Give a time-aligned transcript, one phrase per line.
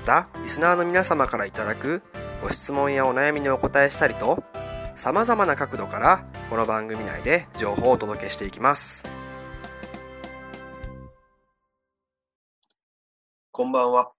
[0.00, 2.02] またリスナーの皆様からいただく
[2.42, 4.42] ご質問やお悩みにお答えしたりと
[4.96, 9.04] さまざまな角度からこの番組内で情報をお届けしていきます。
[13.52, 14.10] こんばんは。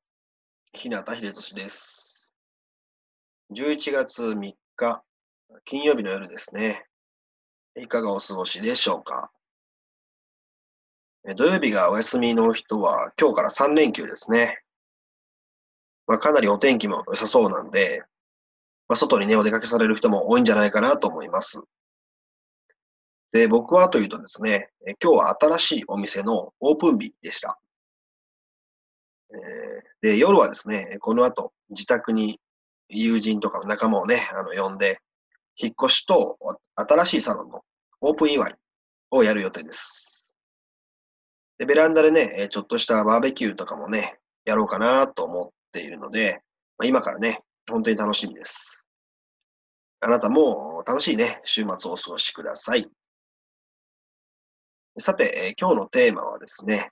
[0.71, 2.31] 日向秀俊です。
[3.51, 5.03] 11月3日
[5.65, 6.85] 金曜日の夜ですね。
[7.75, 9.31] いかがお過ごしでしょうか？
[11.35, 14.60] 土曜日がお休みの人は今日から3連休ですね。
[16.11, 18.03] まあ、かなりお天気も良さそうなんで、
[18.89, 21.61] まあ、外にね、お出かけされる人も多いんじゃないかなと思います。
[23.31, 27.57] で、僕はというとですね、今日は新しいお店のオープン日でした。
[29.33, 32.41] え、で、夜はですね、この後、自宅に
[32.89, 34.99] 友人とか仲間をね、あの呼んで、
[35.55, 36.37] 引っ越しと
[36.75, 37.61] 新しいサロンの
[38.01, 38.55] オープン祝い
[39.11, 40.35] をやる予定です。
[41.57, 46.41] で、ベランダでね、ちょっとしたバーベキューとかもね、やろうかなと思っているので、
[46.77, 48.85] まあ、今からね、本当に楽しみです。
[50.01, 52.89] あなたも楽しいね、週末をお過ごしください。
[54.99, 56.89] さて、え今日のテーマはですね、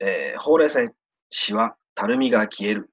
[0.00, 0.92] えー、ほうれい線、
[1.30, 2.90] シワ、たるみが消える、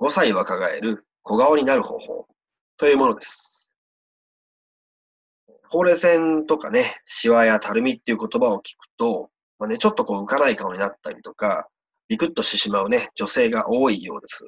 [0.00, 2.28] 5歳若返る小顔になる方法
[2.76, 3.68] というものです。
[5.70, 11.68] ほうれい線とかね、シワやたるみっていう言葉を聞くと、まあね、ちょっとこう浮かない顔になったりとか、
[12.08, 14.44] ビクッとしてしまうね、女性が多いようです。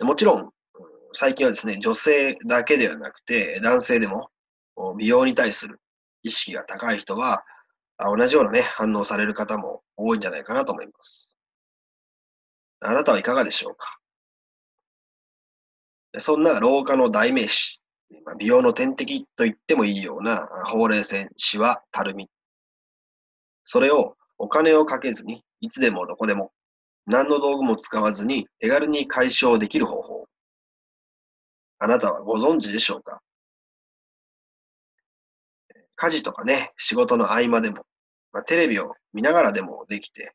[0.00, 0.50] もちろん、
[1.12, 4.30] 最近はですね、女性だけではなくて、男性でも
[4.96, 5.80] 美容に対する
[6.22, 7.44] 意識が高い人は、
[7.98, 11.36] 同じようなね、反応される方も多いんじゃないかなと思います。
[12.80, 13.98] あなたはいかがでしょうか？
[16.18, 17.80] そんな老化の代名詞、
[18.38, 22.30] 美容の天敵と言ってもいいような、ほうれい線、シワ、たるみ。
[23.64, 26.52] それをお金をかけずに、いつでもどこでも、
[27.06, 30.26] 何の道具も使わずに手軽に解消できる方法。
[31.78, 33.20] あなたはご存知でしょうか？
[35.96, 37.84] 家事とかね、仕事の合間でも、
[38.32, 40.32] まあ、テレビを見ながらでもできて、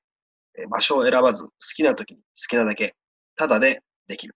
[0.70, 2.96] 場所を選ばず好きな時に好きなだけ、
[3.36, 4.36] ただでできる。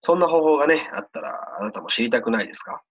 [0.00, 2.82] そんな方法がね、あったらあなたも知りたくないですか？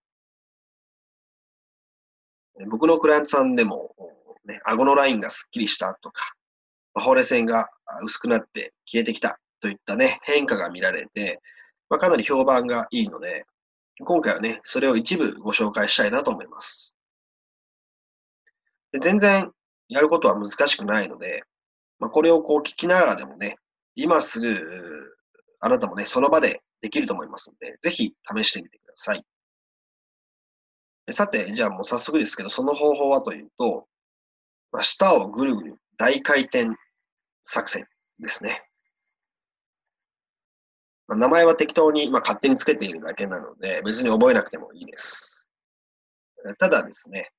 [2.69, 3.95] 僕のクライアントさんでも
[4.45, 6.33] ね、顎のラインがスッキリしたとか、
[6.95, 7.69] ほうれい線が
[8.03, 11.41] 薄くなって消えてきたといったね、変化が見られて、
[11.89, 13.45] まあ、かなり評判がいいので、
[14.05, 16.93] 今回はね、それを一部ご紹介したいなと思います。
[18.91, 19.51] で全然
[19.89, 21.43] やることは難しくないので、
[21.99, 23.57] まあ、これをこう聞きながらでもね、
[23.95, 24.59] 今すぐ
[25.59, 29.23] あなたもね、その場でできると思いますので、ぜひ試してみてください。
[31.11, 33.87] さて、じゃあもう早速ですけど、その方法はというと、
[34.71, 36.69] まあ、舌をぐるぐる大回転
[37.43, 37.87] 作戦
[38.19, 38.63] ですね。
[41.07, 45.47] まあ、名前は適当に、まあ、勝手につけているだけなので、別に覚えなくてもいいです。
[46.59, 47.31] ただですね、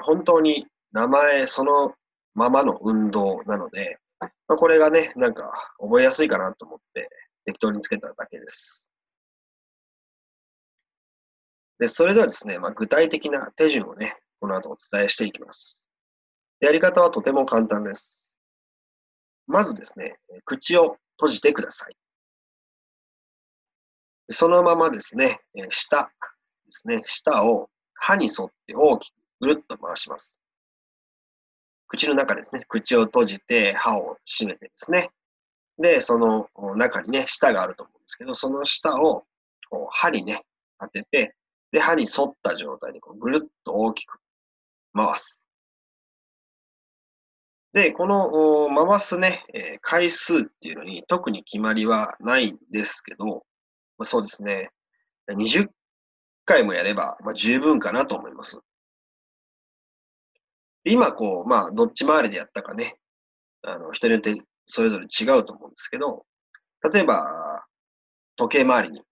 [0.00, 1.94] 本当に名前その
[2.34, 7.08] ままの運動なので、まあ、これがね、なんか覚えやすいかなと思って
[7.44, 8.88] 適当につけただけです。
[11.78, 15.86] で、それではですね、まあ、具体的な手順をね、この後お伝えしていきます。
[16.60, 18.27] やり方はとても簡単です。
[19.48, 21.96] まずですね、口を閉じてください。
[24.30, 25.40] そのままですね、
[25.70, 26.10] 舌で
[26.70, 30.38] すね、舌を歯に沿って大きくぐるっと回します。
[31.88, 35.10] 口の中ですね、口を閉じて歯を閉めてですね、
[35.78, 39.24] で、その中にね、舌があると思うんですけど、その舌を
[39.70, 40.44] こう歯にね、
[40.78, 41.34] 当てて、
[41.72, 44.18] で、歯に沿った状態でこうぐるっと大きく
[44.94, 45.46] 回す。
[47.78, 49.44] で、この回すね、
[49.82, 53.44] 回数っていうのに特に決まりはないんですけど、
[53.98, 54.70] ま、そうですね、
[55.28, 55.68] 20
[56.44, 58.58] 回もやれば、ま、十分かなと思います。
[60.84, 62.96] 今、こう、まあ、どっち回りでやったかね、
[63.62, 64.34] あの、人によって
[64.66, 66.26] それぞれ違うと思うんですけど、
[66.92, 67.64] 例えば、
[68.34, 69.02] 時計回りに、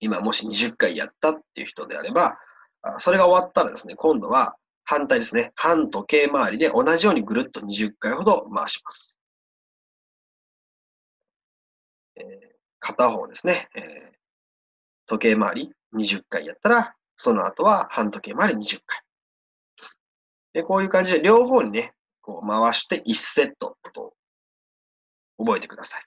[0.00, 2.36] 今もし20回やったっていう人であれば、
[2.98, 4.56] それが終わったらですね、今度は
[4.92, 5.52] 反対ですね。
[5.54, 9.18] 反時計回りで同じようにぐるっと20回ほど回します。
[12.16, 12.24] えー、
[12.78, 13.82] 片方ですね、えー、
[15.06, 19.00] 時計回り20回やったら、その後は半時計回り20回。
[20.52, 24.12] でこういう感じで両方にね、こう回して1セットと
[25.38, 26.04] 覚えてください。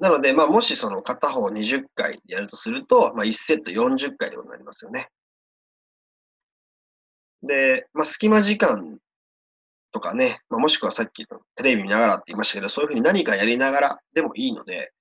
[0.00, 5.10] なので、まあ、もしその片方20回やるとすると、まあ、1セット40回ということになりますよね。
[7.42, 8.98] で、まあ、隙間時間
[9.92, 14.92] とかね、まあ、もしくはさっきテレビ見ながらって言いましたけど、そういうふうに何かやりながらでもいいので、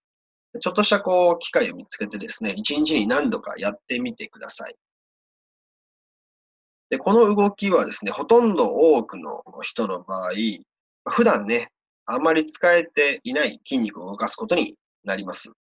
[0.60, 4.76] ちょっとしたこう機会を見つけてですね、1日に何度かやってみてください。
[6.90, 10.32] で、この動きはですね、ほとんど多くの人の場合、
[11.10, 11.72] 普段ね、
[12.06, 15.52] あんまり使えていない筋肉を動かすことになります。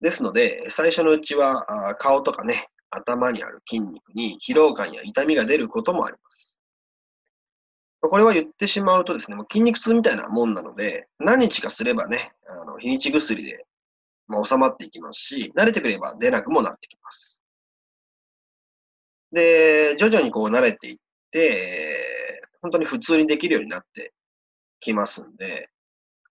[0.00, 6.60] ですので、最初のうちは顔とかね、頭にある筋肉に疲労感や痛みが出ることもあります。
[8.00, 13.64] これは言ってしまうとですね、もう筋肉痛みたいなもんなので、何日かすればね、あの日にち薬で、
[14.26, 17.40] まあ、収まっていきますし、慣れてくれば出なくもなってきます。
[19.32, 20.96] で、徐々にこう慣れていっ
[21.30, 24.12] て、本当に普通にできるようになって
[24.80, 25.70] きますんで、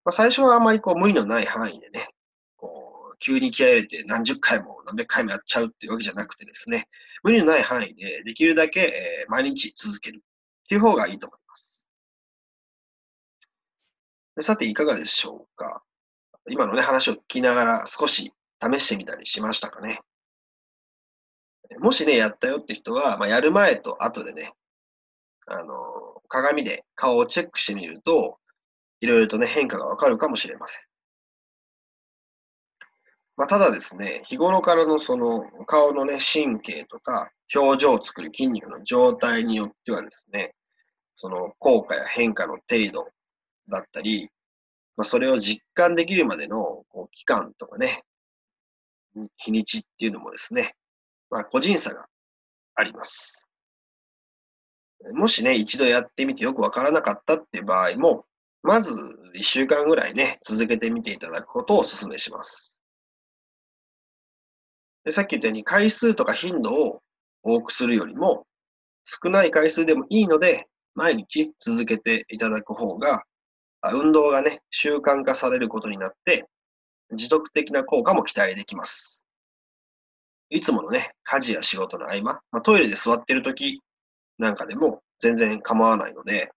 [0.04, 2.10] まあ、最初はあまりこう無理のない範囲でね、
[3.22, 6.90] 急に気合入れて何十回も何百回もやっちゃうっていうわけじゃなくてですね、
[7.24, 11.88] 無理のない範囲でできるだけ、え毎日続けるっていう方がいいと思います。
[14.42, 15.84] さて、いかがでしょうか
[16.50, 20.02] 今のね、話を聞きながら少し試してみたりしましたかね
[21.80, 24.54] もしね、やったよって人は、まあ、やる前と後でね、
[25.46, 25.76] あの、
[26.28, 28.40] 鏡で顔をチェックしてみると、
[29.00, 30.91] いろいろとね、変化がわかるかもしれません。
[33.42, 40.54] まあ、ただですね、日頃からのその顔のね、神経とか表情を作る筋肉の状態によってはですね、
[41.16, 43.08] その効果や変化の程度
[43.68, 44.30] だったり、
[44.96, 48.04] まあ、それを実感できるまでのこう期間とかね、
[49.38, 50.76] 日にちっていうのもですね、
[51.32, 52.06] まあ、個人差が
[52.76, 53.48] あります。
[55.14, 58.24] もしね、一度やってみてよくわからなかったっていう場合も、
[58.62, 58.94] まず
[59.34, 62.71] 1週間ぐらいね、続けてみていただくことをお勧めします。
[65.04, 67.02] でさっき言ったように回数とか頻度を
[67.44, 68.46] 多くするよりも、
[69.04, 73.24] 少ない回数でもいいので、毎日続けていただく方が、
[73.94, 76.46] 運動がね、習慣化されることになって、
[77.14, 79.24] 持続的な効果も期待できます。
[80.50, 83.82] いつものね、家事や仕事の合間、まあ、トイレで座ってる時
[84.38, 86.52] なんかでも全然構わないので、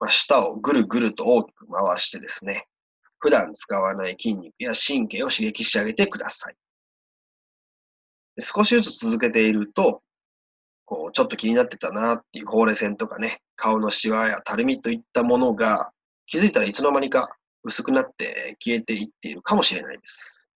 [0.00, 2.66] まあ、舌をぐるぐると大きく回してですね、
[3.18, 6.54] 普段使わない筋肉や神経を刺激してあげてください。
[8.40, 10.02] 少しずつ続けていると、
[10.84, 15.90] こう、ちょっと気になってたなっていうほうれい線とかね、顔のシワやたるみといったものが、
[16.26, 20.48] 気づいたらいつの間にか薄くなって消えていっているかもしれないです。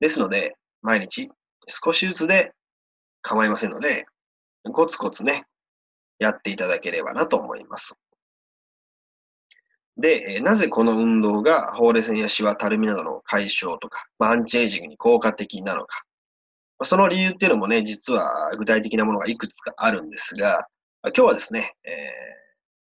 [0.00, 1.30] ですので、毎日
[1.68, 2.52] 少しずつで
[3.22, 4.06] 構いませんので、
[4.72, 5.46] コツコツね、
[6.18, 7.94] やっていただければなと思います。
[9.96, 16.02] で、なぜこの運動がほうれい線やシワ、たるみなどの解消とか、アンチエイジングに効果的なのか、
[16.84, 20.66] その理由っていうのもね、実は具体的なものがいくつかあるんですが、
[21.04, 21.92] 今日はですね、えー、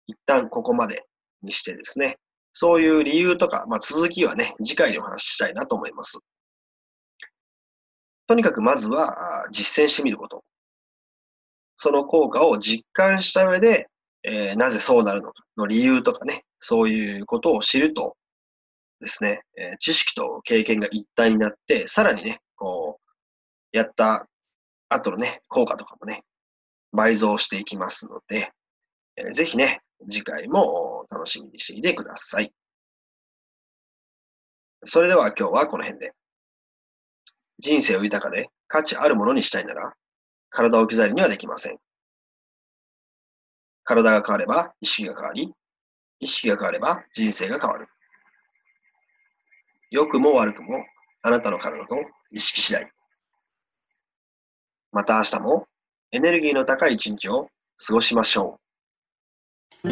[0.08, 1.06] 一旦ここまで
[1.42, 2.18] にしてですね、
[2.54, 6.20] そういう理由とか、まあ、続きはね、次回でお話ししたいなと思います。
[8.28, 10.44] とにかくまずは実践してみること。
[11.78, 13.88] その効果を実感した上で、
[14.24, 18.18] えー、なぜそうなるのかの理由とかね、そういうことを知ると
[19.00, 23.09] ですね、えー、知識と経験が一体になって、さらにね、こう、
[23.72, 24.28] やった
[24.90, 26.24] 後のね、効果とかもね、
[26.92, 28.52] 倍増していきますので、
[29.16, 32.52] えー、ぜひね、次回も楽しみにしていてください。
[34.86, 36.14] それでは今日はこの辺で。
[37.60, 39.94] 人生を豊かで価値あるものにしたいなら、
[40.50, 41.78] 体を置き去りにはできません。
[43.84, 45.54] 体が変われば意識が変わり、
[46.20, 47.88] 意識が変われば人生が変わる。
[49.92, 50.86] 良くも悪くも
[51.22, 51.96] あなたの体と
[52.32, 52.90] 意識次第。
[54.92, 55.66] また明日も
[56.12, 57.48] エネルギーの高い一日を
[57.86, 58.58] 過ごしましょ
[59.84, 59.90] う。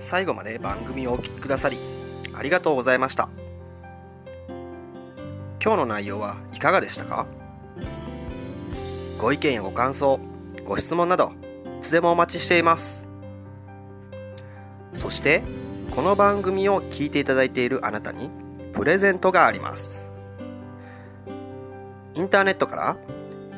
[0.00, 1.76] 最後まで番組をお聴きくださり
[2.34, 3.28] ありがとうございました。
[5.62, 7.26] 今日の内容はいかがでしたか？
[9.20, 10.18] ご意見やご感想
[10.64, 11.32] ご質問など
[11.80, 13.06] いつでもお待ちしています。
[14.94, 15.42] そして
[15.90, 18.30] この番組を聞いていただいているあなたに
[18.72, 20.06] プレゼントがあります。
[22.14, 22.96] インターネットから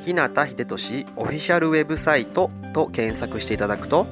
[0.04, 4.06] 日向秀俊オフィシャルウェブサイトと検索していただくと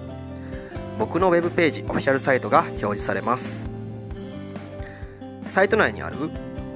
[0.98, 3.66] 僕のウェブページオフィシャルサイトが表示されます。
[5.46, 6.16] サイト内にある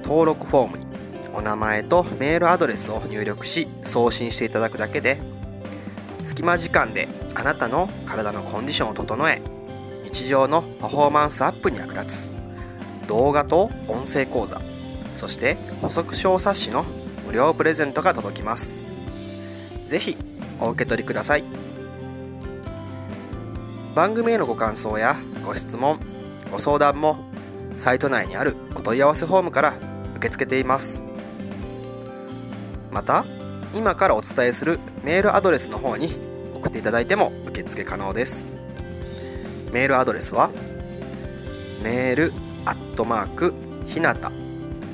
[0.03, 0.85] 登録フォームに
[1.33, 5.17] お名前とメールアドレスを入力し送信していただくだけで
[6.23, 9.41] 隙間時間であなたの体のコンディションを整え
[10.13, 12.31] 日常のパフォーマンスアップに役立つ。
[13.07, 14.61] 動画と音声講座。
[15.17, 16.85] そして補足小冊子の
[17.25, 18.83] 無料プレゼントが届きます。
[19.87, 20.15] ぜひ
[20.59, 21.43] お受け取りください。
[23.95, 25.99] 番組へのご感想やご質問
[26.51, 27.17] ご相談も
[27.79, 29.73] サイト内にあるお問い合わせフォームから
[30.17, 31.01] 受け付けています。
[32.91, 33.25] また
[33.73, 36.15] 今からお伝えするメールアドレスの方に
[36.53, 38.52] 送っていただいても受付可能です。
[39.73, 40.51] メールアドレスは？
[41.83, 42.31] メール
[42.63, 43.55] アットマーク
[43.87, 44.31] ひなた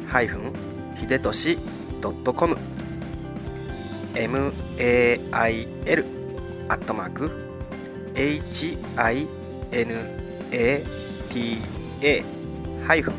[0.07, 0.53] ハイフン
[0.97, 1.57] ひでとし
[2.01, 2.57] .com
[4.13, 4.53] mail
[6.69, 7.29] アットマーク
[8.15, 9.27] hinata
[12.87, 13.13] ハイフン